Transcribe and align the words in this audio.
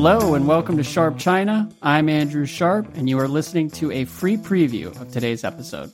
Hello 0.00 0.34
and 0.34 0.46
welcome 0.46 0.76
to 0.76 0.84
Sharp 0.84 1.18
China. 1.18 1.68
I'm 1.82 2.08
Andrew 2.08 2.46
Sharp, 2.46 2.86
and 2.94 3.08
you 3.08 3.18
are 3.18 3.26
listening 3.26 3.68
to 3.70 3.90
a 3.90 4.04
free 4.04 4.36
preview 4.36 4.86
of 5.00 5.10
today's 5.10 5.42
episode. 5.42 5.90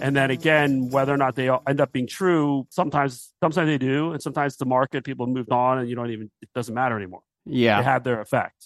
And 0.00 0.14
then 0.14 0.30
again, 0.30 0.88
whether 0.88 1.12
or 1.12 1.16
not 1.16 1.34
they 1.34 1.50
end 1.50 1.80
up 1.80 1.90
being 1.90 2.06
true, 2.06 2.68
sometimes 2.70 3.32
sometimes 3.42 3.66
they 3.66 3.76
do, 3.76 4.12
and 4.12 4.22
sometimes 4.22 4.56
the 4.56 4.66
market 4.66 5.02
people 5.02 5.26
moved 5.26 5.50
on, 5.50 5.78
and 5.78 5.88
you 5.90 5.96
don't 5.96 6.12
even 6.12 6.30
it 6.40 6.48
doesn't 6.54 6.72
matter 6.72 6.96
anymore. 6.96 7.22
Yeah, 7.44 7.78
they 7.78 7.84
had 7.84 8.04
their 8.04 8.20
effect. 8.20 8.64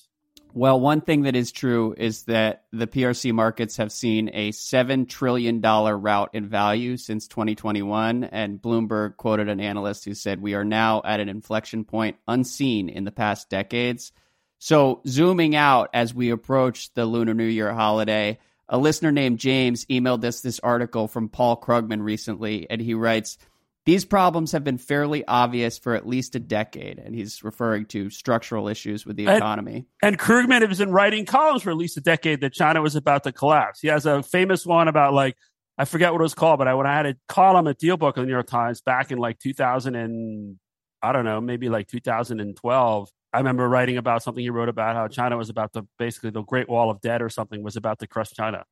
Well, 0.56 0.78
one 0.78 1.00
thing 1.00 1.22
that 1.22 1.34
is 1.34 1.50
true 1.50 1.96
is 1.98 2.22
that 2.24 2.66
the 2.72 2.86
PRC 2.86 3.32
markets 3.32 3.78
have 3.78 3.90
seen 3.90 4.30
a 4.32 4.52
$7 4.52 5.08
trillion 5.08 5.60
rout 5.60 6.30
in 6.32 6.46
value 6.46 6.96
since 6.96 7.26
2021. 7.26 8.22
And 8.22 8.62
Bloomberg 8.62 9.16
quoted 9.16 9.48
an 9.48 9.58
analyst 9.58 10.04
who 10.04 10.14
said, 10.14 10.40
We 10.40 10.54
are 10.54 10.64
now 10.64 11.02
at 11.04 11.18
an 11.18 11.28
inflection 11.28 11.84
point 11.84 12.18
unseen 12.28 12.88
in 12.88 13.02
the 13.02 13.10
past 13.10 13.50
decades. 13.50 14.12
So, 14.60 15.00
zooming 15.08 15.56
out 15.56 15.90
as 15.92 16.14
we 16.14 16.30
approach 16.30 16.94
the 16.94 17.04
Lunar 17.04 17.34
New 17.34 17.42
Year 17.46 17.74
holiday, 17.74 18.38
a 18.68 18.78
listener 18.78 19.10
named 19.10 19.40
James 19.40 19.86
emailed 19.86 20.22
us 20.22 20.40
this 20.40 20.60
article 20.60 21.08
from 21.08 21.30
Paul 21.30 21.60
Krugman 21.60 22.00
recently, 22.00 22.70
and 22.70 22.80
he 22.80 22.94
writes, 22.94 23.38
these 23.86 24.04
problems 24.04 24.52
have 24.52 24.64
been 24.64 24.78
fairly 24.78 25.26
obvious 25.26 25.78
for 25.78 25.94
at 25.94 26.06
least 26.06 26.34
a 26.34 26.40
decade, 26.40 26.98
and 26.98 27.14
he's 27.14 27.44
referring 27.44 27.84
to 27.86 28.08
structural 28.08 28.68
issues 28.68 29.04
with 29.04 29.16
the 29.16 29.26
economy. 29.28 29.86
And, 30.02 30.14
and 30.14 30.18
Krugman 30.18 30.66
has 30.66 30.78
been 30.78 30.90
writing 30.90 31.26
columns 31.26 31.62
for 31.62 31.70
at 31.70 31.76
least 31.76 31.96
a 31.98 32.00
decade 32.00 32.40
that 32.40 32.54
China 32.54 32.80
was 32.80 32.96
about 32.96 33.24
to 33.24 33.32
collapse. 33.32 33.80
He 33.80 33.88
has 33.88 34.06
a 34.06 34.22
famous 34.22 34.64
one 34.64 34.88
about 34.88 35.12
like 35.12 35.36
I 35.76 35.84
forget 35.84 36.12
what 36.12 36.20
it 36.20 36.22
was 36.22 36.34
called, 36.34 36.58
but 36.58 36.68
I 36.68 36.74
when 36.74 36.86
I 36.86 36.94
had 36.94 37.06
a 37.06 37.14
column 37.28 37.66
at 37.66 37.78
Dealbook 37.78 38.16
in 38.16 38.22
the 38.22 38.26
New 38.26 38.32
York 38.32 38.46
Times 38.46 38.80
back 38.80 39.10
in 39.10 39.18
like 39.18 39.38
2000 39.38 39.94
and 39.94 40.56
I 41.02 41.12
don't 41.12 41.24
know, 41.24 41.40
maybe 41.40 41.68
like 41.68 41.88
2012. 41.88 43.08
I 43.32 43.38
remember 43.38 43.68
writing 43.68 43.96
about 43.96 44.22
something 44.22 44.42
he 44.42 44.50
wrote 44.50 44.68
about 44.68 44.94
how 44.94 45.08
China 45.08 45.36
was 45.36 45.50
about 45.50 45.72
to 45.74 45.86
basically 45.98 46.30
the 46.30 46.42
Great 46.42 46.68
Wall 46.68 46.88
of 46.88 47.00
Debt 47.00 47.20
or 47.20 47.28
something 47.28 47.62
was 47.62 47.76
about 47.76 47.98
to 47.98 48.06
crush 48.06 48.30
China 48.30 48.64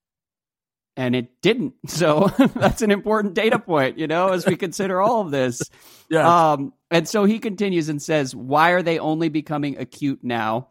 and 0.97 1.15
it 1.15 1.41
didn't. 1.43 1.75
So 1.87 2.29
that's 2.55 2.83
an 2.83 2.91
important 2.91 3.35
data 3.35 3.59
point, 3.59 3.99
you 3.99 4.07
know, 4.07 4.29
as 4.29 4.47
we 4.47 4.57
consider 4.57 5.01
all 5.01 5.21
of 5.21 5.31
this. 5.31 5.63
Yeah. 6.11 6.51
Um, 6.53 6.75
and 6.91 7.09
so 7.09 7.25
he 7.25 7.39
continues 7.39 7.89
and 7.89 8.03
says, 8.03 8.37
why 8.37 8.73
are 8.73 8.83
they 8.83 8.99
only 8.99 9.31
becoming 9.31 9.79
acute 9.79 10.19
now? 10.23 10.69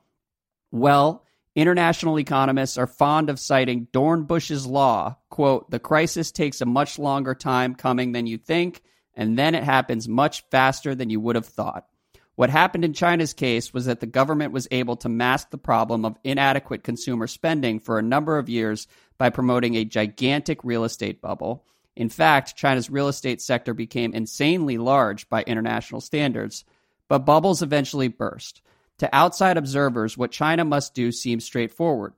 Well, 0.70 1.26
international 1.56 2.20
economists 2.20 2.78
are 2.78 2.86
fond 2.86 3.32
of 3.32 3.40
citing 3.40 3.88
Dornbusch's 3.92 4.68
law. 4.68 5.18
Quote, 5.32 5.72
the 5.72 5.80
crisis 5.80 6.32
takes 6.32 6.62
a 6.62 6.68
much 6.68 7.00
longer 7.00 7.34
time 7.34 7.74
coming 7.74 8.12
than 8.12 8.28
you 8.28 8.38
think, 8.38 8.84
and 9.16 9.36
then 9.36 9.56
it 9.56 9.64
happens 9.64 10.08
much 10.08 10.44
faster 10.52 10.94
than 10.94 11.10
you 11.10 11.20
would 11.20 11.36
have 11.36 11.48
thought. 11.48 11.88
What 12.36 12.50
happened 12.50 12.86
in 12.86 12.94
China's 12.94 13.34
case 13.34 13.74
was 13.74 13.86
that 13.86 14.00
the 14.00 14.06
government 14.06 14.54
was 14.54 14.68
able 14.72 14.96
to 14.98 15.10
mask 15.10 15.50
the 15.50 15.58
problem 15.58 16.06
of 16.06 16.18
inadequate 16.24 16.84
consumer 16.84 17.28
spending 17.28 17.80
for 17.80 18.00
a 18.00 18.04
number 18.04 18.38
of 18.38 18.50
years 18.50 18.88
by 19.18 19.30
promoting 19.30 19.76
a 19.76 19.86
gigantic 19.86 20.64
real 20.64 20.84
estate 20.84 21.22
bubble. 21.22 21.66
In 21.96 22.10
fact, 22.10 22.56
China's 22.56 22.90
real 22.90 23.10
estate 23.10 23.42
sector 23.42 23.74
became 23.74 24.14
insanely 24.14 24.78
large 24.78 25.28
by 25.30 25.44
international 25.44 26.02
standards, 26.02 26.64
but 27.08 27.26
bubbles 27.26 27.62
eventually 27.62 28.08
burst. 28.08 28.62
To 29.00 29.14
outside 29.14 29.58
observers, 29.58 30.18
what 30.18 30.32
China 30.32 30.64
must 30.64 30.94
do 30.94 31.12
seems 31.12 31.44
straightforward 31.44 32.14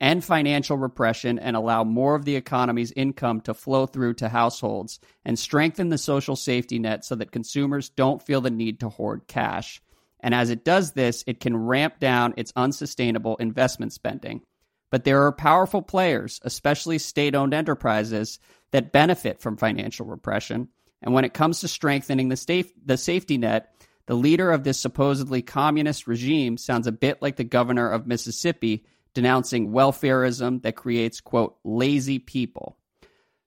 end 0.00 0.24
financial 0.24 0.76
repression 0.76 1.38
and 1.38 1.56
allow 1.56 1.84
more 1.84 2.14
of 2.14 2.24
the 2.24 2.36
economy's 2.36 2.92
income 2.92 3.40
to 3.42 3.54
flow 3.54 3.86
through 3.86 4.14
to 4.14 4.28
households, 4.28 5.00
and 5.24 5.38
strengthen 5.38 5.88
the 5.88 5.98
social 5.98 6.36
safety 6.36 6.78
net 6.78 7.04
so 7.04 7.14
that 7.14 7.32
consumers 7.32 7.88
don't 7.88 8.22
feel 8.22 8.40
the 8.40 8.50
need 8.50 8.80
to 8.80 8.88
hoard 8.88 9.22
cash. 9.26 9.80
And 10.20 10.34
as 10.34 10.50
it 10.50 10.64
does 10.64 10.92
this, 10.92 11.24
it 11.26 11.40
can 11.40 11.56
ramp 11.56 11.98
down 11.98 12.34
its 12.36 12.52
unsustainable 12.56 13.36
investment 13.36 13.92
spending. 13.92 14.42
But 14.90 15.04
there 15.04 15.24
are 15.24 15.32
powerful 15.32 15.82
players, 15.82 16.40
especially 16.42 16.98
state 16.98 17.34
owned 17.34 17.54
enterprises, 17.54 18.38
that 18.70 18.92
benefit 18.92 19.40
from 19.40 19.56
financial 19.56 20.06
repression. 20.06 20.68
And 21.02 21.14
when 21.14 21.24
it 21.24 21.34
comes 21.34 21.60
to 21.60 21.68
strengthening 21.68 22.28
the, 22.28 22.66
the 22.84 22.96
safety 22.96 23.38
net, 23.38 23.74
the 24.06 24.14
leader 24.14 24.50
of 24.50 24.64
this 24.64 24.80
supposedly 24.80 25.42
communist 25.42 26.06
regime 26.06 26.56
sounds 26.56 26.86
a 26.86 26.92
bit 26.92 27.20
like 27.20 27.36
the 27.36 27.44
governor 27.44 27.90
of 27.90 28.06
Mississippi 28.06 28.84
denouncing 29.18 29.72
welfareism 29.72 30.62
that 30.62 30.76
creates, 30.76 31.20
quote, 31.20 31.56
lazy 31.64 32.20
people. 32.20 32.76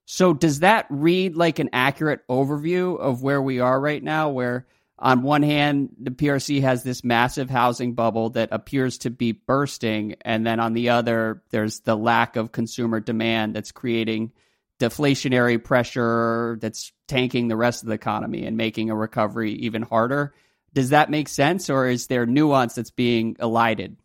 So, 0.04 0.34
does 0.34 0.60
that 0.60 0.84
read 0.90 1.34
like 1.34 1.60
an 1.60 1.70
accurate 1.72 2.28
overview 2.28 3.00
of 3.00 3.22
where 3.22 3.40
we 3.40 3.60
are 3.60 3.80
right 3.80 4.02
now? 4.02 4.28
Where, 4.28 4.66
on 4.98 5.22
one 5.22 5.42
hand, 5.42 5.96
the 5.98 6.10
PRC 6.10 6.60
has 6.60 6.82
this 6.82 7.02
massive 7.02 7.48
housing 7.48 7.94
bubble 7.94 8.28
that 8.30 8.50
appears 8.52 8.98
to 8.98 9.10
be 9.10 9.32
bursting, 9.32 10.16
and 10.20 10.46
then 10.46 10.60
on 10.60 10.74
the 10.74 10.90
other, 10.90 11.42
there's 11.48 11.80
the 11.80 11.96
lack 11.96 12.36
of 12.36 12.52
consumer 12.52 13.00
demand 13.00 13.54
that's 13.54 13.72
creating 13.72 14.32
deflationary 14.78 15.62
pressure 15.62 16.58
that's 16.60 16.92
tanking 17.08 17.48
the 17.48 17.56
rest 17.56 17.82
of 17.82 17.88
the 17.88 17.94
economy 17.94 18.44
and 18.44 18.58
making 18.58 18.90
a 18.90 18.94
recovery 18.94 19.52
even 19.52 19.80
harder. 19.80 20.34
Does 20.74 20.90
that 20.90 21.08
make 21.08 21.30
sense, 21.30 21.70
or 21.70 21.86
is 21.86 22.08
there 22.08 22.26
nuance 22.26 22.74
that's 22.74 22.90
being 22.90 23.36
elided? 23.40 23.96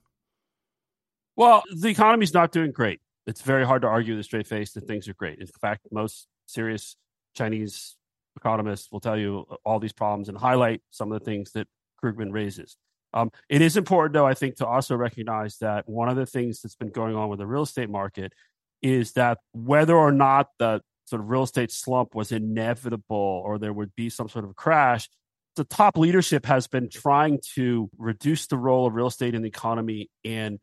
Well, 1.38 1.64
the 1.72 1.90
economy's 1.90 2.34
not 2.34 2.52
doing 2.52 2.72
great. 2.72 3.00
It's 3.28 3.42
very 3.42 3.64
hard 3.64 3.84
to 3.84 3.88
argue 3.88 4.16
with 4.16 4.22
a 4.22 4.24
straight 4.24 4.48
face 4.48 4.74
that 4.74 4.88
things 4.88 5.08
are 5.08 5.14
great. 5.14 5.40
In 5.40 5.48
fact, 5.62 5.88
most 5.92 6.28
serious 6.48 6.98
Chinese 7.36 7.96
economists 8.36 8.92
will 8.92 9.00
tell 9.00 9.18
you 9.18 9.46
all 9.64 9.80
these 9.80 9.94
problems 9.94 10.30
and 10.30 10.38
highlight 10.38 10.82
some 10.90 11.12
of 11.12 11.20
the 11.20 11.26
things 11.26 11.52
that 11.52 11.68
Krugman 12.04 12.32
raises. 12.32 12.76
Um, 13.14 13.32
it 13.50 13.62
is 13.62 13.78
important, 13.78 14.14
though, 14.14 14.26
I 14.26 14.34
think, 14.34 14.56
to 14.58 14.66
also 14.66 14.96
recognize 14.96 15.58
that 15.60 15.88
one 15.88 16.10
of 16.10 16.16
the 16.16 16.26
things 16.26 16.62
that's 16.62 16.76
been 16.76 16.90
going 16.90 17.16
on 17.16 17.30
with 17.30 17.40
the 17.40 17.48
real 17.48 17.64
estate 17.64 17.90
market 17.90 18.34
is 18.82 19.14
that 19.14 19.38
whether 19.54 19.96
or 19.96 20.12
not 20.12 20.48
the 20.58 20.82
sort 21.06 21.22
of 21.22 21.30
real 21.30 21.44
estate 21.44 21.72
slump 21.72 22.16
was 22.16 22.32
inevitable 22.32 23.44
or 23.46 23.60
there 23.60 23.74
would 23.74 23.96
be 23.96 24.10
some 24.10 24.28
sort 24.28 24.44
of 24.44 24.56
crash, 24.56 25.08
the 25.56 25.64
top 25.64 25.98
leadership 25.98 26.46
has 26.48 26.68
been 26.68 26.90
trying 26.90 27.40
to 27.56 27.90
reduce 27.98 28.48
the 28.48 28.58
role 28.58 28.88
of 28.88 28.94
real 28.94 29.08
estate 29.08 29.36
in 29.36 29.44
the 29.44 29.48
economy 29.48 30.10
and 30.24 30.60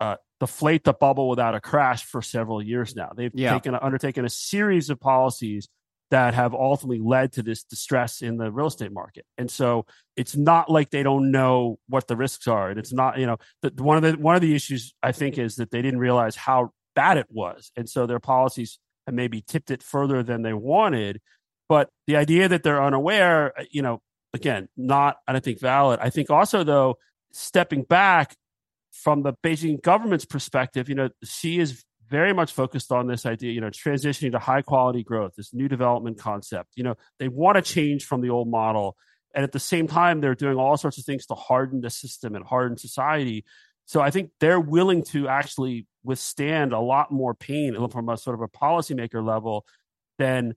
uh, 0.00 0.16
deflate 0.40 0.84
the 0.84 0.92
bubble 0.92 1.28
without 1.28 1.54
a 1.54 1.60
crash 1.60 2.04
for 2.04 2.22
several 2.22 2.62
years 2.62 2.94
now. 2.94 3.12
They've 3.16 3.30
yeah. 3.34 3.54
taken 3.54 3.74
undertaken 3.74 4.24
a 4.24 4.30
series 4.30 4.90
of 4.90 5.00
policies 5.00 5.68
that 6.10 6.34
have 6.34 6.54
ultimately 6.54 7.00
led 7.00 7.32
to 7.32 7.42
this 7.42 7.64
distress 7.64 8.22
in 8.22 8.36
the 8.36 8.52
real 8.52 8.66
estate 8.66 8.92
market. 8.92 9.24
And 9.38 9.50
so 9.50 9.86
it's 10.16 10.36
not 10.36 10.70
like 10.70 10.90
they 10.90 11.02
don't 11.02 11.30
know 11.30 11.78
what 11.88 12.06
the 12.06 12.16
risks 12.16 12.46
are. 12.46 12.68
And 12.70 12.78
it's 12.78 12.92
not, 12.92 13.18
you 13.18 13.26
know, 13.26 13.38
the, 13.62 13.72
one 13.82 13.96
of 13.96 14.02
the 14.02 14.18
one 14.20 14.34
of 14.34 14.40
the 14.42 14.54
issues 14.54 14.94
I 15.02 15.12
think 15.12 15.38
is 15.38 15.56
that 15.56 15.70
they 15.70 15.82
didn't 15.82 15.98
realize 16.00 16.36
how 16.36 16.70
bad 16.94 17.16
it 17.16 17.26
was. 17.30 17.72
And 17.76 17.88
so 17.88 18.06
their 18.06 18.20
policies 18.20 18.78
have 19.06 19.14
maybe 19.14 19.42
tipped 19.46 19.70
it 19.70 19.82
further 19.82 20.22
than 20.22 20.42
they 20.42 20.52
wanted. 20.52 21.20
But 21.68 21.88
the 22.06 22.16
idea 22.16 22.48
that 22.48 22.62
they're 22.62 22.82
unaware, 22.82 23.58
uh, 23.58 23.64
you 23.70 23.82
know, 23.82 24.00
again, 24.32 24.68
not 24.76 25.16
I 25.26 25.32
don't 25.32 25.42
think 25.42 25.60
valid. 25.60 26.00
I 26.00 26.10
think 26.10 26.30
also 26.30 26.64
though, 26.64 26.98
stepping 27.32 27.82
back, 27.82 28.36
from 29.02 29.22
the 29.22 29.34
Beijing 29.42 29.82
government's 29.82 30.24
perspective, 30.24 30.88
you 30.88 30.94
know, 30.94 31.08
Xi 31.24 31.58
is 31.58 31.84
very 32.08 32.32
much 32.32 32.52
focused 32.52 32.92
on 32.92 33.06
this 33.06 33.26
idea, 33.26 33.52
you 33.52 33.60
know, 33.60 33.70
transitioning 33.70 34.32
to 34.32 34.38
high 34.38 34.62
quality 34.62 35.02
growth, 35.02 35.32
this 35.36 35.52
new 35.52 35.68
development 35.68 36.18
concept. 36.18 36.70
You 36.76 36.84
know, 36.84 36.94
they 37.18 37.28
want 37.28 37.56
to 37.56 37.62
change 37.62 38.04
from 38.04 38.20
the 38.20 38.30
old 38.30 38.48
model. 38.48 38.96
And 39.34 39.42
at 39.42 39.52
the 39.52 39.58
same 39.58 39.88
time, 39.88 40.20
they're 40.20 40.36
doing 40.36 40.56
all 40.56 40.76
sorts 40.76 40.96
of 40.96 41.04
things 41.04 41.26
to 41.26 41.34
harden 41.34 41.80
the 41.80 41.90
system 41.90 42.36
and 42.36 42.44
harden 42.44 42.78
society. 42.78 43.44
So 43.84 44.00
I 44.00 44.10
think 44.10 44.30
they're 44.38 44.60
willing 44.60 45.02
to 45.06 45.28
actually 45.28 45.86
withstand 46.04 46.72
a 46.72 46.78
lot 46.78 47.10
more 47.10 47.34
pain 47.34 47.74
from 47.88 48.08
a 48.08 48.16
sort 48.16 48.34
of 48.34 48.42
a 48.42 48.48
policymaker 48.48 49.26
level 49.26 49.66
than 50.18 50.54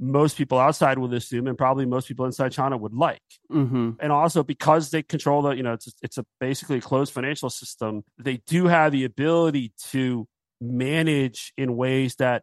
most 0.00 0.36
people 0.36 0.58
outside 0.58 0.98
would 0.98 1.12
assume, 1.12 1.46
and 1.46 1.58
probably 1.58 1.84
most 1.84 2.06
people 2.06 2.24
inside 2.24 2.52
China 2.52 2.76
would 2.76 2.92
like. 2.92 3.22
Mm-hmm. 3.50 3.92
And 4.00 4.12
also 4.12 4.42
because 4.42 4.90
they 4.90 5.02
control 5.02 5.42
the, 5.42 5.50
you 5.50 5.62
know, 5.62 5.72
it's 5.72 5.92
it's 6.02 6.18
a 6.18 6.24
basically 6.40 6.80
closed 6.80 7.12
financial 7.12 7.50
system. 7.50 8.04
They 8.18 8.38
do 8.46 8.66
have 8.66 8.92
the 8.92 9.04
ability 9.04 9.72
to 9.90 10.28
manage 10.60 11.52
in 11.56 11.76
ways 11.76 12.16
that 12.16 12.42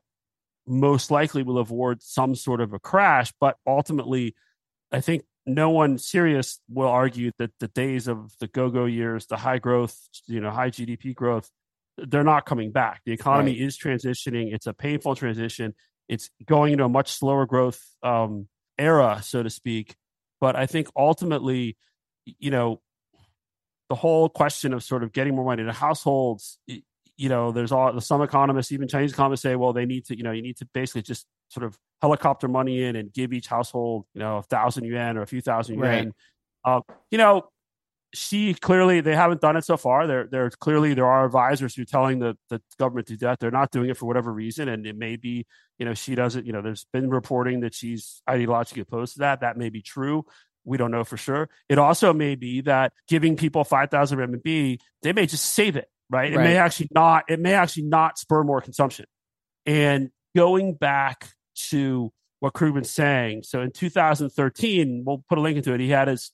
most 0.67 1.11
likely 1.11 1.43
will 1.43 1.59
avoid 1.59 2.01
some 2.01 2.35
sort 2.35 2.59
of 2.59 2.73
a 2.73 2.79
crash. 2.79 3.31
But 3.39 3.55
ultimately, 3.65 4.35
I 4.91 4.99
think 4.99 5.23
no 5.45 5.69
one 5.69 5.97
serious 5.97 6.59
will 6.69 6.87
argue 6.87 7.31
that 7.37 7.51
the 7.59 7.67
days 7.69 8.07
of 8.07 8.31
the 8.39 8.47
go-go 8.47 8.85
years, 8.85 9.27
the 9.27 9.37
high 9.37 9.59
growth, 9.59 9.95
you 10.27 10.41
know, 10.41 10.49
high 10.49 10.71
GDP 10.71 11.13
growth, 11.13 11.49
they're 11.97 12.23
not 12.23 12.45
coming 12.45 12.71
back. 12.71 13.01
The 13.05 13.13
economy 13.13 13.51
right. 13.51 13.61
is 13.61 13.77
transitioning. 13.77 14.53
It's 14.53 14.67
a 14.67 14.73
painful 14.73 15.15
transition 15.15 15.75
it's 16.07 16.29
going 16.45 16.73
into 16.73 16.85
a 16.85 16.89
much 16.89 17.11
slower 17.11 17.45
growth 17.45 17.81
um, 18.03 18.47
era, 18.77 19.21
so 19.23 19.43
to 19.43 19.49
speak. 19.49 19.95
But 20.39 20.55
I 20.55 20.65
think 20.65 20.87
ultimately, 20.95 21.77
you 22.25 22.51
know, 22.51 22.81
the 23.89 23.95
whole 23.95 24.29
question 24.29 24.73
of 24.73 24.83
sort 24.83 25.03
of 25.03 25.13
getting 25.13 25.35
more 25.35 25.45
money 25.45 25.63
to 25.63 25.71
households, 25.71 26.59
you 26.67 27.29
know, 27.29 27.51
there's 27.51 27.71
all 27.71 27.99
some 28.01 28.21
economists, 28.21 28.71
even 28.71 28.87
Chinese 28.87 29.13
economists 29.13 29.43
say, 29.43 29.55
well, 29.55 29.73
they 29.73 29.85
need 29.85 30.05
to, 30.05 30.17
you 30.17 30.23
know, 30.23 30.31
you 30.31 30.41
need 30.41 30.57
to 30.57 30.67
basically 30.73 31.01
just 31.01 31.25
sort 31.49 31.63
of 31.63 31.77
helicopter 32.01 32.47
money 32.47 32.83
in 32.83 32.95
and 32.95 33.13
give 33.13 33.31
each 33.31 33.47
household, 33.47 34.05
you 34.13 34.19
know, 34.19 34.37
a 34.37 34.43
thousand 34.43 34.85
yuan 34.85 35.17
or 35.17 35.21
a 35.21 35.27
few 35.27 35.41
thousand 35.41 35.75
yuan. 35.75 35.89
Right. 35.89 36.13
Uh, 36.65 36.81
you 37.11 37.17
know, 37.17 37.47
Xi 38.15 38.53
clearly 38.53 39.01
they 39.01 39.15
haven't 39.15 39.41
done 39.41 39.57
it 39.57 39.65
so 39.65 39.77
far. 39.77 40.07
There, 40.07 40.27
there 40.27 40.49
clearly 40.49 40.93
there 40.93 41.05
are 41.05 41.25
advisors 41.25 41.75
who 41.75 41.83
are 41.83 41.85
telling 41.85 42.19
the 42.19 42.37
the 42.49 42.61
government 42.79 43.07
to 43.07 43.13
do 43.13 43.25
that. 43.25 43.39
They're 43.39 43.51
not 43.51 43.71
doing 43.71 43.89
it 43.89 43.97
for 43.97 44.05
whatever 44.05 44.31
reason, 44.31 44.69
and 44.69 44.85
it 44.85 44.97
may 44.97 45.15
be 45.15 45.45
you 45.77 45.85
know 45.85 45.93
Xi 45.93 46.15
doesn't. 46.15 46.45
You 46.45 46.53
know, 46.53 46.61
there's 46.61 46.85
been 46.91 47.09
reporting 47.09 47.61
that 47.61 47.75
Xi's 47.75 48.21
ideologically 48.27 48.81
opposed 48.81 49.13
to 49.13 49.19
that. 49.19 49.41
That 49.41 49.57
may 49.57 49.69
be 49.69 49.81
true. 49.81 50.25
We 50.63 50.77
don't 50.77 50.91
know 50.91 51.03
for 51.03 51.17
sure. 51.17 51.49
It 51.69 51.77
also 51.77 52.13
may 52.13 52.35
be 52.35 52.61
that 52.61 52.93
giving 53.07 53.35
people 53.35 53.63
five 53.63 53.91
thousand 53.91 54.19
RMB, 54.19 54.79
they 55.01 55.13
may 55.13 55.25
just 55.25 55.45
save 55.45 55.75
it. 55.75 55.89
Right? 56.09 56.31
It 56.31 56.37
right. 56.37 56.43
may 56.43 56.57
actually 56.57 56.89
not. 56.91 57.25
It 57.29 57.39
may 57.39 57.53
actually 57.53 57.83
not 57.83 58.17
spur 58.17 58.43
more 58.43 58.61
consumption. 58.61 59.05
And 59.65 60.11
going 60.35 60.75
back 60.75 61.29
to 61.69 62.11
what 62.39 62.53
Krugman's 62.53 62.91
saying. 62.91 63.43
So 63.43 63.61
in 63.61 63.71
2013, 63.71 65.03
we'll 65.05 65.23
put 65.27 65.37
a 65.37 65.41
link 65.41 65.57
into 65.57 65.73
it. 65.73 65.79
He 65.79 65.89
had 65.89 66.07
his 66.07 66.31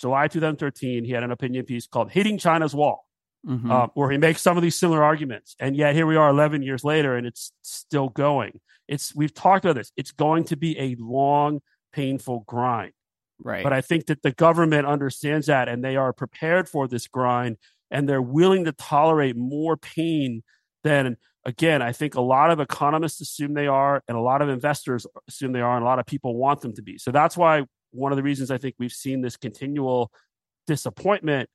July 0.00 0.28
2013, 0.28 1.04
he 1.04 1.12
had 1.12 1.22
an 1.22 1.30
opinion 1.30 1.64
piece 1.64 1.86
called 1.86 2.10
Hitting 2.10 2.38
China's 2.38 2.74
Wall, 2.74 3.06
mm-hmm. 3.46 3.70
uh, 3.70 3.88
where 3.94 4.10
he 4.10 4.18
makes 4.18 4.40
some 4.40 4.56
of 4.56 4.62
these 4.62 4.76
similar 4.76 5.02
arguments. 5.02 5.56
And 5.60 5.76
yet 5.76 5.94
here 5.94 6.06
we 6.06 6.16
are 6.16 6.30
11 6.30 6.62
years 6.62 6.84
later 6.84 7.16
and 7.16 7.26
it's 7.26 7.52
still 7.62 8.08
going. 8.08 8.60
It's 8.88 9.14
We've 9.14 9.34
talked 9.34 9.64
about 9.64 9.76
this. 9.76 9.92
It's 9.96 10.12
going 10.12 10.44
to 10.44 10.56
be 10.56 10.78
a 10.78 10.96
long, 10.98 11.60
painful 11.92 12.44
grind. 12.46 12.92
Right. 13.42 13.62
But 13.62 13.72
I 13.72 13.80
think 13.80 14.06
that 14.06 14.22
the 14.22 14.32
government 14.32 14.86
understands 14.86 15.46
that 15.46 15.68
and 15.68 15.84
they 15.84 15.96
are 15.96 16.12
prepared 16.12 16.68
for 16.68 16.88
this 16.88 17.06
grind 17.06 17.56
and 17.90 18.08
they're 18.08 18.22
willing 18.22 18.64
to 18.64 18.72
tolerate 18.72 19.36
more 19.36 19.76
pain 19.76 20.42
than 20.82 21.16
again, 21.44 21.82
I 21.82 21.92
think 21.92 22.14
a 22.14 22.20
lot 22.20 22.50
of 22.50 22.60
economists 22.60 23.20
assume 23.20 23.54
they 23.54 23.66
are, 23.66 24.02
and 24.08 24.16
a 24.16 24.20
lot 24.20 24.42
of 24.42 24.48
investors 24.48 25.06
assume 25.28 25.52
they 25.52 25.60
are, 25.60 25.74
and 25.74 25.82
a 25.82 25.86
lot 25.86 25.98
of 25.98 26.06
people 26.06 26.36
want 26.36 26.60
them 26.60 26.74
to 26.74 26.82
be. 26.82 26.98
So 26.98 27.10
that's 27.10 27.36
why 27.36 27.62
one 27.92 28.12
of 28.12 28.16
the 28.16 28.22
reasons 28.22 28.50
I 28.50 28.58
think 28.58 28.74
we've 28.78 28.92
seen 28.92 29.20
this 29.20 29.36
continual 29.36 30.12
disappointment. 30.66 31.48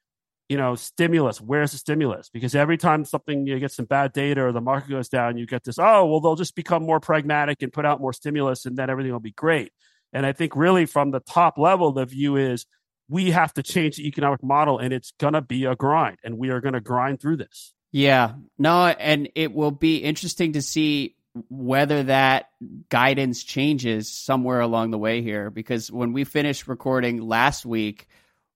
You 0.48 0.58
know, 0.58 0.76
stimulus. 0.76 1.42
Where's 1.42 1.72
the 1.72 1.80
stimulus? 1.80 2.30
Because 2.30 2.54
every 2.54 2.78
time 2.78 3.04
something 3.04 3.48
you 3.48 3.58
get 3.58 3.72
some 3.72 3.86
bad 3.86 4.14
data 4.14 4.44
or 4.44 4.52
the 4.52 4.62
market 4.62 4.92
goes 4.92 5.10
down, 5.10 5.38
you 5.38 5.48
get 5.48 5.64
this. 5.64 5.80
Oh, 5.80 6.06
well, 6.06 6.20
they'll 6.20 6.36
just 6.36 6.54
become 6.54 6.84
more 6.84 7.00
pragmatic 7.00 7.64
and 7.64 7.74
put 7.74 7.84
out 7.84 8.00
more 8.00 8.14
stimulus, 8.14 8.68
and 8.68 8.78
then 8.78 8.92
everything 8.92 9.12
will 9.12 9.20
be 9.20 9.32
great. 9.32 9.72
And 10.14 10.24
I 10.24 10.34
think 10.34 10.56
really 10.56 10.86
from 10.86 11.10
the 11.10 11.20
top 11.20 11.58
level, 11.58 11.94
the 11.94 12.06
view 12.06 12.36
is 12.36 12.68
we 13.10 13.32
have 13.32 13.54
to 13.56 13.64
change 13.64 13.98
the 13.98 14.08
economic 14.08 14.44
model, 14.44 14.78
and 14.78 14.94
it's 14.94 15.14
going 15.20 15.34
to 15.34 15.42
be 15.42 15.66
a 15.66 15.76
grind, 15.76 16.18
and 16.24 16.38
we 16.38 16.50
are 16.52 16.62
going 16.62 16.74
to 16.74 16.80
grind 16.80 17.20
through 17.20 17.38
this. 17.38 17.74
Yeah, 17.92 18.34
no, 18.60 18.86
and 18.86 19.30
it 19.34 19.52
will 19.52 19.72
be 19.72 19.98
interesting 19.98 20.54
to 20.54 20.62
see 20.62 21.16
whether 21.50 22.04
that 22.04 22.50
guidance 22.90 23.44
changes 23.44 24.10
somewhere 24.10 24.62
along 24.62 24.92
the 24.92 24.98
way 24.98 25.22
here 25.22 25.50
because 25.50 25.92
when 25.92 26.14
we 26.14 26.24
finished 26.24 26.68
recording 26.68 27.22
last 27.22 27.66
week 27.66 28.08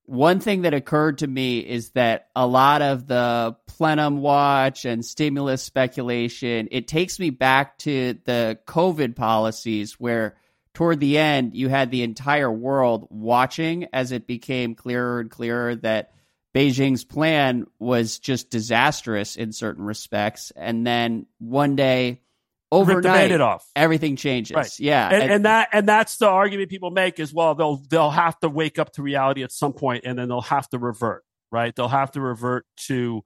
one 0.05 0.39
thing 0.39 0.63
that 0.63 0.73
occurred 0.73 1.19
to 1.19 1.27
me 1.27 1.59
is 1.59 1.91
that 1.91 2.29
a 2.35 2.47
lot 2.47 2.81
of 2.81 3.05
the 3.05 3.55
plenum 3.67 4.21
watch 4.21 4.85
and 4.85 5.05
stimulus 5.05 5.61
speculation 5.61 6.69
it 6.71 6.87
takes 6.87 7.19
me 7.19 7.29
back 7.29 7.77
to 7.77 8.17
the 8.23 8.57
covid 8.65 9.15
policies 9.15 9.99
where 9.99 10.37
toward 10.73 11.01
the 11.01 11.17
end 11.17 11.53
you 11.55 11.67
had 11.67 11.91
the 11.91 12.03
entire 12.03 12.51
world 12.51 13.07
watching 13.09 13.87
as 13.91 14.13
it 14.13 14.25
became 14.25 14.73
clearer 14.73 15.19
and 15.19 15.29
clearer 15.29 15.75
that 15.75 16.11
Beijing's 16.55 17.03
plan 17.03 17.67
was 17.77 18.17
just 18.17 18.49
disastrous 18.49 19.35
in 19.35 19.51
certain 19.51 19.85
respects. 19.85 20.51
And 20.55 20.85
then 20.85 21.27
one 21.37 21.75
day 21.75 22.21
overnight 22.71 23.31
it 23.31 23.41
off. 23.41 23.65
everything 23.75 24.15
changes. 24.15 24.55
Right. 24.55 24.79
Yeah. 24.79 25.09
And, 25.09 25.23
and, 25.23 25.31
and, 25.31 25.45
that 25.45 25.69
and 25.73 25.87
that's 25.87 26.17
the 26.17 26.27
argument 26.27 26.69
people 26.69 26.91
make 26.91 27.19
as 27.19 27.33
well. 27.33 27.55
They'll 27.55 27.77
they'll 27.89 28.11
have 28.11 28.39
to 28.39 28.49
wake 28.49 28.79
up 28.79 28.93
to 28.93 29.01
reality 29.01 29.43
at 29.43 29.51
some 29.51 29.73
point 29.73 30.03
and 30.05 30.17
then 30.17 30.27
they'll 30.27 30.41
have 30.41 30.69
to 30.69 30.79
revert, 30.79 31.23
right? 31.51 31.75
They'll 31.75 31.87
have 31.87 32.11
to 32.11 32.21
revert 32.21 32.65
to 32.87 33.23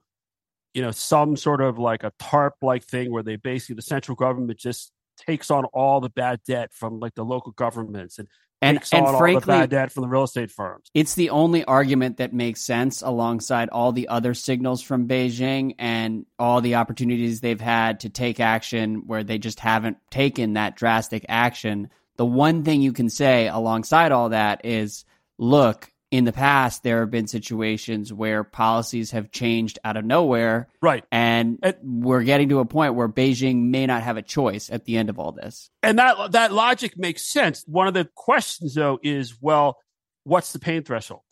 you 0.74 0.82
know 0.82 0.90
some 0.90 1.36
sort 1.36 1.60
of 1.60 1.78
like 1.78 2.02
a 2.04 2.12
tarp 2.18 2.54
like 2.62 2.84
thing 2.84 3.12
where 3.12 3.22
they 3.22 3.36
basically 3.36 3.76
the 3.76 3.82
central 3.82 4.16
government 4.16 4.58
just 4.58 4.92
takes 5.16 5.50
on 5.50 5.64
all 5.66 6.00
the 6.00 6.10
bad 6.10 6.40
debt 6.46 6.72
from 6.72 6.98
like 6.98 7.14
the 7.14 7.24
local 7.24 7.52
governments 7.52 8.18
and 8.18 8.28
and, 8.64 8.82
and 8.92 9.18
frankly, 9.18 9.46
bad 9.46 9.70
debt 9.70 9.92
from 9.92 10.02
the 10.02 10.08
real 10.08 10.24
estate 10.24 10.50
firms. 10.50 10.90
It's 10.94 11.14
the 11.14 11.30
only 11.30 11.64
argument 11.64 12.16
that 12.18 12.32
makes 12.32 12.60
sense 12.60 13.02
alongside 13.02 13.68
all 13.70 13.92
the 13.92 14.08
other 14.08 14.34
signals 14.34 14.82
from 14.82 15.06
Beijing 15.06 15.74
and 15.78 16.26
all 16.38 16.60
the 16.60 16.76
opportunities 16.76 17.40
they've 17.40 17.60
had 17.60 18.00
to 18.00 18.08
take 18.08 18.40
action 18.40 19.02
where 19.06 19.24
they 19.24 19.38
just 19.38 19.60
haven't 19.60 19.98
taken 20.10 20.54
that 20.54 20.76
drastic 20.76 21.26
action. 21.28 21.90
The 22.16 22.26
one 22.26 22.64
thing 22.64 22.80
you 22.82 22.92
can 22.92 23.08
say 23.08 23.48
alongside 23.48 24.12
all 24.12 24.30
that 24.30 24.64
is 24.64 25.04
look, 25.38 25.90
in 26.14 26.24
the 26.24 26.32
past, 26.32 26.84
there 26.84 27.00
have 27.00 27.10
been 27.10 27.26
situations 27.26 28.12
where 28.12 28.44
policies 28.44 29.10
have 29.10 29.32
changed 29.32 29.80
out 29.82 29.96
of 29.96 30.04
nowhere. 30.04 30.68
Right. 30.80 31.04
And, 31.10 31.58
and 31.60 31.74
we're 31.82 32.22
getting 32.22 32.50
to 32.50 32.60
a 32.60 32.64
point 32.64 32.94
where 32.94 33.08
Beijing 33.08 33.70
may 33.70 33.84
not 33.86 34.04
have 34.04 34.16
a 34.16 34.22
choice 34.22 34.70
at 34.70 34.84
the 34.84 34.96
end 34.96 35.10
of 35.10 35.18
all 35.18 35.32
this. 35.32 35.70
And 35.82 35.98
that, 35.98 36.30
that 36.30 36.52
logic 36.52 36.96
makes 36.96 37.24
sense. 37.24 37.64
One 37.66 37.88
of 37.88 37.94
the 37.94 38.08
questions, 38.14 38.74
though, 38.74 39.00
is 39.02 39.34
well, 39.40 39.76
what's 40.22 40.52
the 40.52 40.60
pain 40.60 40.84
threshold? 40.84 41.22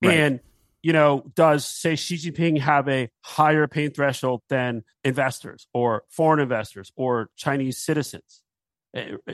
Right. 0.00 0.16
And, 0.16 0.40
you 0.80 0.92
know, 0.92 1.24
does, 1.34 1.64
say, 1.64 1.96
Xi 1.96 2.16
Jinping 2.16 2.60
have 2.60 2.88
a 2.88 3.10
higher 3.20 3.66
pain 3.66 3.90
threshold 3.90 4.42
than 4.48 4.84
investors 5.02 5.66
or 5.74 6.04
foreign 6.08 6.38
investors 6.38 6.92
or 6.94 7.30
Chinese 7.34 7.78
citizens? 7.78 8.42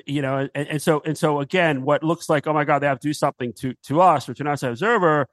You 0.06 0.22
know, 0.22 0.48
and, 0.54 0.68
and, 0.68 0.82
so 0.82 1.02
and 1.04 1.18
so 1.18 1.40
again, 1.40 1.82
what 1.82 2.02
looks 2.02 2.28
like 2.28 2.46
oh 2.46 2.54
my 2.54 2.64
god, 2.64 2.78
they 2.78 2.86
have 2.86 3.00
to 3.00 3.08
do 3.08 3.12
something 3.12 3.52
to 3.54 3.74
to 3.84 4.00
us 4.00 4.28
or 4.28 4.34
to 4.34 4.42
an 4.42 4.48
outside 4.48 4.70
observer 4.70 5.26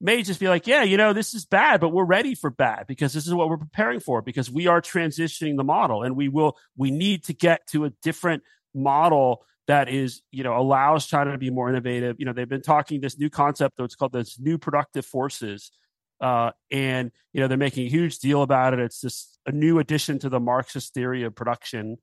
may 0.00 0.22
just 0.22 0.40
be 0.40 0.48
like, 0.48 0.66
yeah, 0.66 0.82
you 0.82 0.96
know, 0.96 1.12
this 1.12 1.34
is 1.34 1.46
bad, 1.46 1.80
but 1.80 1.90
we're 1.90 2.04
ready 2.04 2.34
for 2.34 2.50
bad 2.50 2.86
because 2.86 3.12
this 3.12 3.26
is 3.26 3.34
what 3.34 3.48
we're 3.48 3.56
preparing 3.56 4.00
for 4.00 4.22
because 4.22 4.50
we 4.50 4.66
are 4.66 4.80
transitioning 4.80 5.56
the 5.56 5.64
model 5.64 6.02
and 6.02 6.16
we 6.16 6.28
will 6.28 6.56
we 6.76 6.90
need 6.90 7.24
to 7.24 7.32
get 7.32 7.66
to 7.68 7.84
a 7.84 7.90
different 8.02 8.42
model 8.74 9.44
that 9.66 9.88
is 9.88 10.22
you 10.30 10.44
know 10.44 10.56
allows 10.56 11.06
China 11.06 11.32
to 11.32 11.38
be 11.38 11.50
more 11.50 11.68
innovative. 11.68 12.16
You 12.18 12.26
know, 12.26 12.32
they've 12.32 12.48
been 12.48 12.62
talking 12.62 13.00
this 13.00 13.18
new 13.18 13.30
concept 13.30 13.76
that's 13.78 13.94
called 13.94 14.12
this 14.12 14.38
new 14.38 14.58
productive 14.58 15.06
forces. 15.06 15.70
Uh, 16.18 16.50
and 16.70 17.10
you 17.34 17.40
know 17.40 17.48
they're 17.48 17.58
making 17.58 17.86
a 17.86 17.90
huge 17.90 18.18
deal 18.20 18.42
about 18.42 18.72
it. 18.72 18.80
It's 18.80 19.00
just 19.00 19.38
a 19.44 19.52
new 19.52 19.78
addition 19.78 20.18
to 20.20 20.28
the 20.28 20.40
Marxist 20.40 20.94
theory 20.94 21.24
of 21.24 21.34
production, 21.34 21.98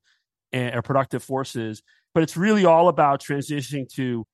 and, 0.52 0.74
or 0.74 0.82
productive 0.82 1.22
forces. 1.22 1.82
But 2.14 2.22
it's 2.22 2.36
really 2.36 2.64
all 2.64 2.88
about 2.88 3.20
transitioning 3.20 3.88
to 3.94 4.24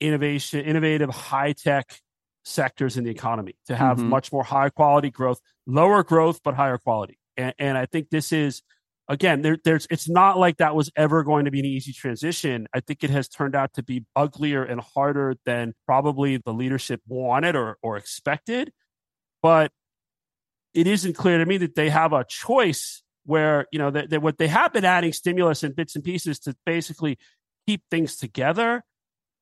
innovation, 0.00 0.60
innovative, 0.64 1.10
high 1.10 1.52
tech 1.52 1.98
sectors 2.44 2.96
in 2.96 3.04
the 3.04 3.10
economy 3.10 3.56
to 3.66 3.74
have 3.74 3.98
mm-hmm. 3.98 4.08
much 4.08 4.32
more 4.32 4.44
high 4.44 4.68
quality 4.68 5.10
growth, 5.10 5.40
lower 5.66 6.02
growth, 6.02 6.40
but 6.44 6.54
higher 6.54 6.78
quality. 6.78 7.18
And, 7.36 7.54
and 7.58 7.78
I 7.78 7.86
think 7.86 8.10
this 8.10 8.32
is, 8.32 8.62
again, 9.08 9.42
there, 9.42 9.56
there's, 9.64 9.86
it's 9.90 10.08
not 10.08 10.38
like 10.38 10.58
that 10.58 10.76
was 10.76 10.90
ever 10.94 11.24
going 11.24 11.46
to 11.46 11.50
be 11.50 11.60
an 11.60 11.64
easy 11.64 11.92
transition. 11.92 12.66
I 12.74 12.80
think 12.80 13.02
it 13.02 13.10
has 13.10 13.28
turned 13.28 13.56
out 13.56 13.72
to 13.74 13.82
be 13.82 14.04
uglier 14.14 14.62
and 14.62 14.80
harder 14.80 15.36
than 15.46 15.74
probably 15.86 16.36
the 16.36 16.52
leadership 16.52 17.00
wanted 17.08 17.56
or, 17.56 17.78
or 17.82 17.96
expected. 17.96 18.72
But 19.42 19.72
it 20.74 20.86
isn't 20.86 21.14
clear 21.14 21.38
to 21.38 21.46
me 21.46 21.56
that 21.58 21.76
they 21.76 21.88
have 21.88 22.12
a 22.12 22.24
choice 22.28 23.02
where 23.24 23.66
you 23.72 23.78
know 23.78 23.90
that, 23.90 24.10
that 24.10 24.22
what 24.22 24.38
they 24.38 24.48
have 24.48 24.72
been 24.72 24.84
adding 24.84 25.12
stimulus 25.12 25.62
and 25.62 25.74
bits 25.74 25.94
and 25.94 26.04
pieces 26.04 26.38
to 26.40 26.54
basically 26.66 27.18
keep 27.66 27.82
things 27.90 28.16
together 28.16 28.82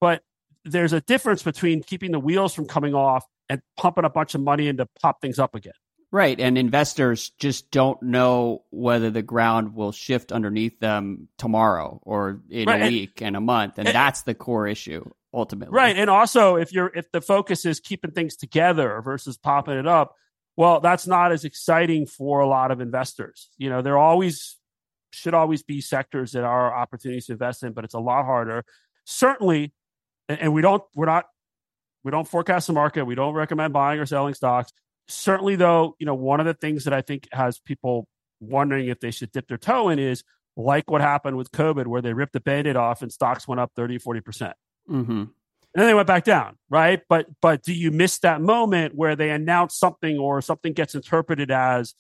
but 0.00 0.22
there's 0.64 0.92
a 0.92 1.00
difference 1.00 1.42
between 1.42 1.82
keeping 1.82 2.12
the 2.12 2.20
wheels 2.20 2.54
from 2.54 2.66
coming 2.66 2.94
off 2.94 3.24
and 3.48 3.60
pumping 3.76 4.04
a 4.04 4.10
bunch 4.10 4.34
of 4.34 4.40
money 4.40 4.68
in 4.68 4.76
to 4.76 4.86
pop 5.00 5.20
things 5.20 5.38
up 5.38 5.54
again 5.54 5.72
right 6.10 6.38
and 6.40 6.56
investors 6.56 7.32
just 7.38 7.70
don't 7.70 8.00
know 8.02 8.62
whether 8.70 9.10
the 9.10 9.22
ground 9.22 9.74
will 9.74 9.92
shift 9.92 10.32
underneath 10.32 10.78
them 10.78 11.28
tomorrow 11.38 12.00
or 12.04 12.40
in 12.50 12.68
right. 12.68 12.82
a 12.82 12.88
week 12.88 13.20
and, 13.20 13.28
and 13.28 13.36
a 13.36 13.40
month 13.40 13.78
and, 13.78 13.88
and 13.88 13.94
that's 13.94 14.22
the 14.22 14.34
core 14.34 14.66
issue 14.66 15.04
ultimately 15.34 15.74
right 15.74 15.96
and 15.96 16.08
also 16.08 16.56
if 16.56 16.72
you're 16.72 16.92
if 16.94 17.10
the 17.10 17.20
focus 17.20 17.64
is 17.64 17.80
keeping 17.80 18.10
things 18.12 18.36
together 18.36 19.00
versus 19.02 19.36
popping 19.36 19.76
it 19.76 19.86
up 19.86 20.14
well, 20.56 20.80
that's 20.80 21.06
not 21.06 21.32
as 21.32 21.44
exciting 21.44 22.06
for 22.06 22.40
a 22.40 22.47
lot 22.47 22.71
of 22.71 22.80
investors. 22.80 23.49
You 23.56 23.71
know, 23.71 23.82
there 23.82 23.99
always 23.99 24.56
should 25.11 25.35
always 25.35 25.62
be 25.62 25.80
sectors 25.80 26.32
that 26.32 26.44
are 26.44 26.75
opportunities 26.75 27.26
to 27.26 27.32
invest 27.32 27.62
in, 27.62 27.73
but 27.73 27.85
it's 27.85 27.94
a 27.94 28.00
lot 28.00 28.25
harder. 28.25 28.64
Certainly, 29.04 29.73
and 30.28 30.52
we 30.52 30.62
don't 30.62 30.82
we're 30.94 31.06
not 31.06 31.26
we 32.04 32.11
don't 32.11 32.26
forecast 32.26 32.66
the 32.66 32.73
market. 32.73 33.04
We 33.04 33.14
don't 33.14 33.35
recommend 33.35 33.73
buying 33.73 34.00
or 34.00 34.06
selling 34.06 34.35
stocks. 34.35 34.73
Certainly, 35.09 35.56
though, 35.56 35.97
you 35.99 36.06
know, 36.06 36.14
one 36.14 36.40
of 36.40 36.47
the 36.47 36.54
things 36.54 36.85
that 36.85 36.92
I 36.92 37.02
think 37.02 37.28
has 37.32 37.59
people 37.59 38.06
wondering 38.40 38.88
if 38.88 39.00
they 39.00 39.11
should 39.11 39.32
dip 39.32 39.49
their 39.49 39.59
toe 39.59 39.88
in 39.88 39.99
is 39.99 40.25
like 40.56 40.90
what 40.90 41.00
happened 41.00 41.37
with 41.37 41.50
COVID, 41.52 41.87
where 41.87 42.02
they 42.02 42.12
ripped 42.12 42.32
the 42.32 42.40
band-aid 42.40 42.76
off 42.76 43.02
and 43.02 43.12
stocks 43.12 43.49
went 43.49 43.61
up 43.61 43.73
30, 43.75 43.99
40%. 43.99 44.25
percent 44.25 44.56
mm-hmm 44.88 45.25
and 45.75 45.81
then 45.81 45.88
they 45.88 45.95
went 45.95 46.07
back 46.07 46.25
down, 46.25 46.57
right? 46.69 47.00
But 47.09 47.26
but 47.41 47.62
do 47.62 47.73
you 47.73 47.91
miss 47.91 48.19
that 48.21 48.41
moment 48.41 48.95
where 48.95 49.17
they 49.17 49.31
announce 49.31 49.76
something 49.76 50.19
or 50.19 50.43
something 50.43 50.73
gets 50.73 50.95
interpreted 50.95 51.50
as 51.50 51.95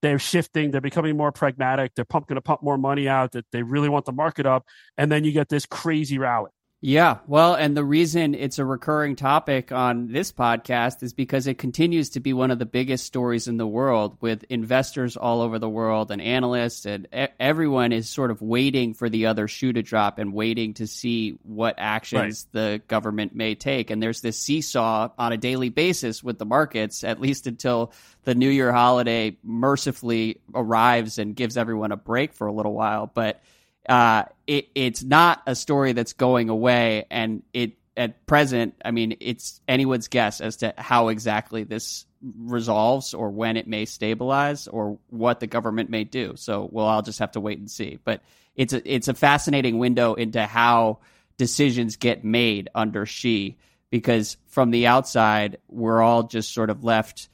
they're 0.00 0.18
shifting, 0.18 0.70
they're 0.70 0.80
becoming 0.80 1.16
more 1.16 1.32
pragmatic, 1.32 1.92
they're 1.94 2.06
going 2.10 2.26
to 2.36 2.40
pump 2.40 2.62
more 2.62 2.78
money 2.78 3.08
out, 3.08 3.32
that 3.32 3.44
they 3.52 3.62
really 3.62 3.88
want 3.88 4.04
the 4.04 4.12
market 4.12 4.46
up, 4.46 4.64
and 4.96 5.10
then 5.10 5.24
you 5.24 5.32
get 5.32 5.48
this 5.48 5.66
crazy 5.66 6.18
rally. 6.18 6.50
Yeah, 6.80 7.18
well, 7.26 7.54
and 7.54 7.76
the 7.76 7.84
reason 7.84 8.36
it's 8.36 8.60
a 8.60 8.64
recurring 8.64 9.16
topic 9.16 9.72
on 9.72 10.12
this 10.12 10.30
podcast 10.30 11.02
is 11.02 11.12
because 11.12 11.48
it 11.48 11.58
continues 11.58 12.10
to 12.10 12.20
be 12.20 12.32
one 12.32 12.52
of 12.52 12.60
the 12.60 12.66
biggest 12.66 13.04
stories 13.04 13.48
in 13.48 13.56
the 13.56 13.66
world 13.66 14.16
with 14.20 14.44
investors 14.44 15.16
all 15.16 15.40
over 15.40 15.58
the 15.58 15.68
world 15.68 16.12
and 16.12 16.22
analysts 16.22 16.86
and 16.86 17.08
everyone 17.40 17.90
is 17.90 18.08
sort 18.08 18.30
of 18.30 18.40
waiting 18.40 18.94
for 18.94 19.08
the 19.10 19.26
other 19.26 19.48
shoe 19.48 19.72
to 19.72 19.82
drop 19.82 20.20
and 20.20 20.32
waiting 20.32 20.74
to 20.74 20.86
see 20.86 21.36
what 21.42 21.74
actions 21.78 22.46
right. 22.54 22.60
the 22.60 22.82
government 22.86 23.34
may 23.34 23.56
take. 23.56 23.90
And 23.90 24.00
there's 24.00 24.20
this 24.20 24.38
seesaw 24.38 25.08
on 25.18 25.32
a 25.32 25.36
daily 25.36 25.70
basis 25.70 26.22
with 26.22 26.38
the 26.38 26.46
markets, 26.46 27.02
at 27.02 27.20
least 27.20 27.48
until 27.48 27.92
the 28.22 28.36
New 28.36 28.50
Year 28.50 28.70
holiday 28.70 29.36
mercifully 29.42 30.42
arrives 30.54 31.18
and 31.18 31.34
gives 31.34 31.56
everyone 31.56 31.90
a 31.90 31.96
break 31.96 32.34
for 32.34 32.46
a 32.46 32.52
little 32.52 32.74
while. 32.74 33.10
But 33.12 33.42
uh, 33.88 34.24
it, 34.46 34.68
it's 34.74 35.02
not 35.02 35.42
a 35.46 35.54
story 35.54 35.92
that's 35.92 36.12
going 36.12 36.48
away, 36.48 37.06
and 37.10 37.42
it 37.52 37.72
at 37.98 38.26
present, 38.26 38.74
I 38.84 38.92
mean, 38.92 39.16
it's 39.18 39.60
anyone's 39.66 40.06
guess 40.06 40.40
as 40.40 40.58
to 40.58 40.72
how 40.78 41.08
exactly 41.08 41.64
this 41.64 42.06
resolves 42.22 43.12
or 43.12 43.28
when 43.30 43.56
it 43.56 43.66
may 43.66 43.86
stabilize 43.86 44.68
or 44.68 44.98
what 45.10 45.40
the 45.40 45.48
government 45.48 45.90
may 45.90 46.04
do. 46.04 46.34
So 46.36 46.68
we'll 46.70 46.84
all 46.84 47.02
just 47.02 47.18
have 47.18 47.32
to 47.32 47.40
wait 47.40 47.58
and 47.58 47.68
see. 47.68 47.98
But 48.04 48.22
it's 48.54 48.72
a, 48.72 48.94
it's 48.94 49.08
a 49.08 49.14
fascinating 49.14 49.78
window 49.78 50.14
into 50.14 50.46
how 50.46 50.98
decisions 51.38 51.96
get 51.96 52.24
made 52.24 52.70
under 52.72 53.04
Xi 53.04 53.56
because 53.90 54.36
from 54.46 54.70
the 54.70 54.86
outside, 54.86 55.58
we're 55.68 56.00
all 56.00 56.22
just 56.22 56.54
sort 56.54 56.70
of 56.70 56.84
left 56.84 57.28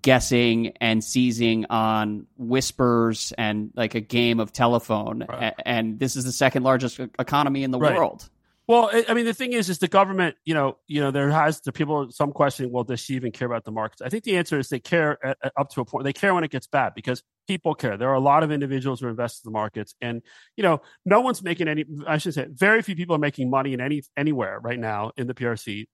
guessing 0.00 0.76
and 0.80 1.02
seizing 1.02 1.66
on 1.70 2.26
whispers 2.36 3.32
and 3.38 3.70
like 3.74 3.94
a 3.94 4.00
game 4.00 4.40
of 4.40 4.52
telephone. 4.52 5.24
Right. 5.28 5.54
And 5.64 5.98
this 5.98 6.16
is 6.16 6.24
the 6.24 6.32
second 6.32 6.62
largest 6.62 7.00
economy 7.18 7.62
in 7.62 7.70
the 7.70 7.78
right. 7.78 7.96
world. 7.96 8.28
Well, 8.66 8.90
I 8.92 9.14
mean, 9.14 9.24
the 9.24 9.32
thing 9.32 9.54
is, 9.54 9.70
is 9.70 9.78
the 9.78 9.88
government. 9.88 10.36
You 10.44 10.52
know, 10.52 10.76
you 10.86 11.00
know, 11.00 11.10
there 11.10 11.30
has 11.30 11.62
the 11.62 11.72
people 11.72 12.10
some 12.10 12.32
questioning. 12.32 12.70
Well, 12.70 12.84
does 12.84 13.00
Xi 13.00 13.14
even 13.14 13.32
care 13.32 13.46
about 13.46 13.64
the 13.64 13.70
markets? 13.70 14.02
I 14.02 14.10
think 14.10 14.24
the 14.24 14.36
answer 14.36 14.58
is 14.58 14.68
they 14.68 14.78
care 14.78 15.16
at, 15.24 15.38
at, 15.42 15.52
up 15.56 15.70
to 15.70 15.80
a 15.80 15.86
point. 15.86 16.04
They 16.04 16.12
care 16.12 16.34
when 16.34 16.44
it 16.44 16.50
gets 16.50 16.66
bad 16.66 16.92
because 16.94 17.22
people 17.46 17.74
care. 17.74 17.96
There 17.96 18.10
are 18.10 18.14
a 18.14 18.20
lot 18.20 18.42
of 18.42 18.52
individuals 18.52 19.00
who 19.00 19.08
invest 19.08 19.42
in 19.42 19.50
the 19.50 19.56
markets, 19.56 19.94
and 20.02 20.20
you 20.54 20.62
know, 20.62 20.82
no 21.06 21.22
one's 21.22 21.42
making 21.42 21.66
any. 21.66 21.86
I 22.06 22.18
should 22.18 22.34
say, 22.34 22.46
very 22.50 22.82
few 22.82 22.94
people 22.94 23.16
are 23.16 23.18
making 23.18 23.48
money 23.48 23.72
in 23.72 23.80
any 23.80 24.02
anywhere 24.18 24.60
right 24.60 24.78
now 24.78 25.12
in 25.16 25.28
the 25.28 25.34
PRC, 25.34 25.86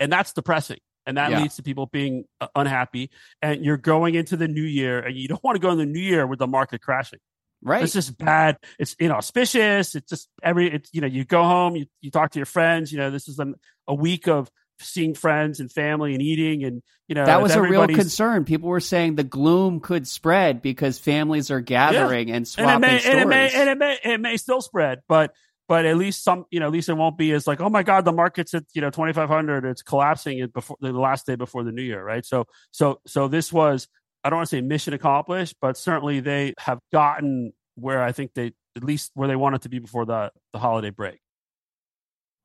and 0.00 0.10
that's 0.10 0.32
depressing 0.32 0.78
and 1.08 1.16
that 1.16 1.30
yeah. 1.30 1.40
leads 1.40 1.56
to 1.56 1.62
people 1.62 1.86
being 1.86 2.24
uh, 2.40 2.48
unhappy. 2.54 3.10
And 3.40 3.64
you're 3.64 3.78
going 3.78 4.14
into 4.14 4.36
the 4.36 4.46
new 4.46 4.62
year, 4.62 5.00
and 5.00 5.16
you 5.16 5.26
don't 5.26 5.42
want 5.42 5.56
to 5.56 5.60
go 5.60 5.70
in 5.70 5.78
the 5.78 5.86
new 5.86 5.98
year 6.00 6.26
with 6.26 6.38
the 6.38 6.46
market 6.46 6.82
crashing. 6.82 7.18
Right. 7.62 7.82
It's 7.82 7.94
just 7.94 8.16
bad. 8.18 8.58
It's 8.78 8.94
inauspicious. 9.00 9.94
It's 9.94 10.08
just 10.08 10.28
every. 10.42 10.72
It's 10.72 10.90
you 10.92 11.00
know 11.00 11.08
you 11.08 11.24
go 11.24 11.42
home, 11.42 11.74
you 11.74 11.86
you 12.02 12.10
talk 12.10 12.32
to 12.32 12.38
your 12.38 12.46
friends. 12.46 12.92
You 12.92 12.98
know 12.98 13.10
this 13.10 13.26
is 13.26 13.38
a, 13.38 13.52
a 13.88 13.94
week 13.94 14.28
of 14.28 14.50
seeing 14.80 15.14
friends 15.14 15.58
and 15.58 15.72
family 15.72 16.12
and 16.12 16.22
eating 16.22 16.62
and 16.62 16.82
you 17.08 17.14
know 17.16 17.26
that 17.26 17.42
was 17.42 17.52
a 17.52 17.60
real 17.60 17.88
concern 17.88 18.44
people 18.44 18.68
were 18.68 18.78
saying 18.78 19.16
the 19.16 19.24
gloom 19.24 19.80
could 19.80 20.06
spread 20.06 20.62
because 20.62 21.00
families 21.00 21.50
are 21.50 21.60
gathering 21.60 22.28
yeah. 22.28 22.36
and 22.36 22.46
swapping 22.46 22.84
and 22.84 22.84
it 22.84 22.86
may, 22.86 22.98
stories. 23.00 23.14
And 23.14 23.20
it 23.20 23.28
may, 23.28 23.60
and 23.60 23.70
it 23.70 23.78
may 23.78 24.14
it 24.14 24.20
may 24.20 24.36
still 24.36 24.60
spread 24.60 25.00
but 25.08 25.34
but 25.68 25.84
at 25.84 25.98
least 25.98 26.24
some, 26.24 26.46
you 26.50 26.58
know, 26.58 26.66
at 26.66 26.72
least 26.72 26.88
it 26.88 26.94
won't 26.94 27.18
be 27.18 27.30
as 27.32 27.46
like, 27.46 27.60
oh 27.60 27.68
my 27.68 27.82
God, 27.82 28.06
the 28.06 28.12
market's 28.12 28.54
at, 28.54 28.64
you 28.72 28.80
know, 28.80 28.90
2,500, 28.90 29.66
it's 29.66 29.82
collapsing 29.82 30.38
it 30.38 30.52
before 30.52 30.78
the 30.80 30.92
last 30.92 31.26
day 31.26 31.36
before 31.36 31.62
the 31.62 31.72
new 31.72 31.82
year. 31.82 32.02
Right. 32.02 32.24
So, 32.24 32.46
so, 32.70 33.00
so 33.06 33.28
this 33.28 33.52
was, 33.52 33.86
I 34.24 34.30
don't 34.30 34.38
want 34.38 34.48
to 34.48 34.56
say 34.56 34.60
mission 34.62 34.94
accomplished, 34.94 35.56
but 35.60 35.76
certainly 35.76 36.20
they 36.20 36.54
have 36.58 36.78
gotten 36.90 37.52
where 37.74 38.02
I 38.02 38.12
think 38.12 38.32
they, 38.34 38.52
at 38.76 38.82
least 38.82 39.12
where 39.14 39.28
they 39.28 39.36
wanted 39.36 39.62
to 39.62 39.68
be 39.68 39.78
before 39.78 40.06
the, 40.06 40.32
the 40.52 40.58
holiday 40.58 40.90
break. 40.90 41.20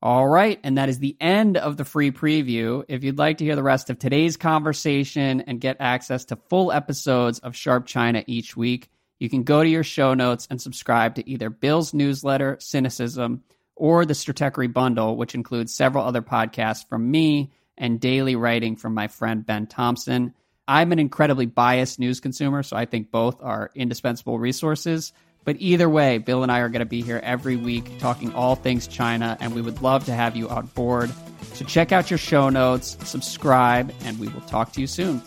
All 0.02 0.28
right. 0.28 0.60
And 0.62 0.76
that 0.76 0.90
is 0.90 0.98
the 0.98 1.16
end 1.18 1.56
of 1.56 1.78
the 1.78 1.84
free 1.84 2.10
preview. 2.10 2.84
If 2.88 3.04
you'd 3.04 3.16
like 3.16 3.38
to 3.38 3.44
hear 3.44 3.56
the 3.56 3.62
rest 3.62 3.88
of 3.88 3.98
today's 3.98 4.36
conversation 4.36 5.40
and 5.42 5.58
get 5.58 5.78
access 5.80 6.26
to 6.26 6.36
full 6.50 6.70
episodes 6.70 7.38
of 7.38 7.56
Sharp 7.56 7.86
China 7.86 8.22
each 8.26 8.54
week, 8.54 8.90
you 9.24 9.30
can 9.30 9.42
go 9.42 9.62
to 9.62 9.68
your 9.68 9.82
show 9.82 10.12
notes 10.12 10.46
and 10.50 10.60
subscribe 10.60 11.14
to 11.14 11.28
either 11.28 11.48
Bill's 11.48 11.94
newsletter, 11.94 12.56
Sinocism, 12.60 13.40
or 13.74 14.04
the 14.04 14.12
Stratechery 14.12 14.70
Bundle, 14.70 15.16
which 15.16 15.34
includes 15.34 15.74
several 15.74 16.04
other 16.04 16.20
podcasts 16.20 16.86
from 16.86 17.10
me 17.10 17.50
and 17.78 17.98
daily 17.98 18.36
writing 18.36 18.76
from 18.76 18.92
my 18.92 19.08
friend 19.08 19.44
Ben 19.44 19.66
Thompson. 19.66 20.34
I'm 20.68 20.92
an 20.92 20.98
incredibly 20.98 21.46
biased 21.46 21.98
news 21.98 22.20
consumer, 22.20 22.62
so 22.62 22.76
I 22.76 22.84
think 22.84 23.10
both 23.10 23.42
are 23.42 23.70
indispensable 23.74 24.38
resources. 24.38 25.14
But 25.44 25.56
either 25.58 25.88
way, 25.88 26.18
Bill 26.18 26.42
and 26.42 26.52
I 26.52 26.60
are 26.60 26.68
going 26.68 26.80
to 26.80 26.86
be 26.86 27.02
here 27.02 27.20
every 27.22 27.56
week 27.56 27.98
talking 27.98 28.32
all 28.34 28.56
things 28.56 28.86
China, 28.86 29.38
and 29.40 29.54
we 29.54 29.62
would 29.62 29.80
love 29.80 30.04
to 30.04 30.12
have 30.12 30.36
you 30.36 30.50
on 30.50 30.66
board. 30.66 31.10
So 31.54 31.64
check 31.64 31.92
out 31.92 32.10
your 32.10 32.18
show 32.18 32.50
notes, 32.50 32.96
subscribe, 33.08 33.90
and 34.04 34.18
we 34.18 34.28
will 34.28 34.40
talk 34.42 34.72
to 34.72 34.80
you 34.80 34.86
soon. 34.86 35.22